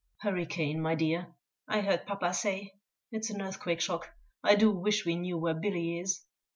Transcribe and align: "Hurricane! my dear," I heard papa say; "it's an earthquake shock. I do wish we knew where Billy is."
"Hurricane! 0.21 0.81
my 0.81 0.95
dear," 0.95 1.35
I 1.67 1.81
heard 1.81 2.07
papa 2.07 2.33
say; 2.33 2.73
"it's 3.11 3.29
an 3.29 3.39
earthquake 3.39 3.81
shock. 3.81 4.09
I 4.43 4.55
do 4.55 4.71
wish 4.71 5.05
we 5.05 5.15
knew 5.15 5.37
where 5.37 5.53
Billy 5.53 5.99
is." 5.99 6.25